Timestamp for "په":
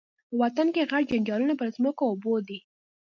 0.27-0.33